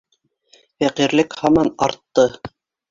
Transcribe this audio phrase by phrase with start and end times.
[0.85, 2.29] Фәҡирлек һаман артты.